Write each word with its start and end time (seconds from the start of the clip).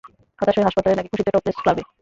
হতাশ 0.39 0.55
হয়ে 0.57 0.67
হাসপাতালে, 0.67 0.95
নাকি 0.95 1.09
খুশিতে 1.11 1.31
টপলেস 1.31 1.57
ক্লাবে? 1.63 1.81